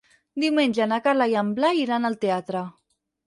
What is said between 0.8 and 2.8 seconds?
na Carla i en Blai iran al teatre.